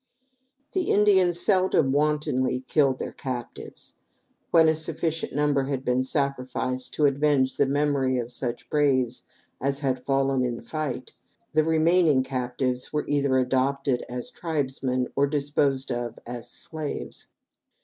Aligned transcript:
The 0.71 0.89
Indians 0.89 1.39
seldom 1.39 1.91
wantonly 1.91 2.61
killed 2.61 2.97
their 2.97 3.11
captives. 3.11 3.97
When 4.49 4.67
a 4.67 4.73
sufficient 4.73 5.31
number 5.31 5.65
had 5.65 5.85
been 5.85 6.01
sacrificed 6.01 6.95
to 6.95 7.05
avenge 7.05 7.55
the 7.55 7.67
memory 7.67 8.17
of 8.17 8.31
such 8.31 8.67
braves 8.67 9.21
as 9.61 9.81
had 9.81 10.03
fallen 10.03 10.43
in 10.43 10.59
fight, 10.61 11.11
the 11.53 11.63
remaining 11.63 12.23
captives 12.23 12.91
were 12.91 13.05
either 13.07 13.37
adopted 13.37 14.03
as 14.09 14.31
tribesmen 14.31 15.07
or 15.15 15.27
disposed 15.27 15.91
of 15.91 16.17
as 16.25 16.49
slaves. 16.49 17.27